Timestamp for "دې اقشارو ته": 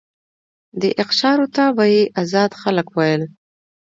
0.81-1.63